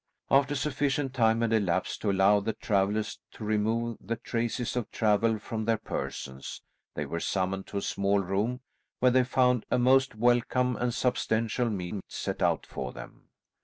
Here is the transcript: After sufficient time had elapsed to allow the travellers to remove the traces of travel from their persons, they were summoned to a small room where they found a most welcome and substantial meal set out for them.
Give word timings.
After 0.31 0.55
sufficient 0.55 1.13
time 1.13 1.41
had 1.41 1.53
elapsed 1.53 2.01
to 2.01 2.09
allow 2.09 2.39
the 2.39 2.53
travellers 2.53 3.19
to 3.33 3.43
remove 3.43 3.99
the 4.01 4.15
traces 4.15 4.75
of 4.75 4.89
travel 4.89 5.37
from 5.37 5.65
their 5.65 5.77
persons, 5.77 6.63
they 6.95 7.05
were 7.05 7.19
summoned 7.19 7.67
to 7.67 7.77
a 7.77 7.83
small 7.83 8.17
room 8.19 8.61
where 8.97 9.11
they 9.11 9.23
found 9.23 9.63
a 9.69 9.77
most 9.77 10.15
welcome 10.15 10.75
and 10.75 10.91
substantial 10.95 11.69
meal 11.69 11.99
set 12.07 12.41
out 12.41 12.65
for 12.65 12.91
them. 12.91 13.29